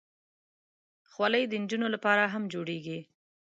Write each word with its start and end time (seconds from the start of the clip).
خولۍ 1.11 1.43
د 1.47 1.53
نجونو 1.63 1.87
لپاره 1.95 2.23
هم 2.33 2.43
جوړېږي. 2.53 2.99